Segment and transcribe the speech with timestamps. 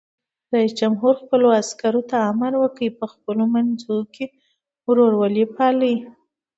[0.53, 4.25] رئیس جمهور خپلو عسکرو ته امر وکړ؛ په خپلو منځو کې
[4.87, 5.95] ورورولي پالئ!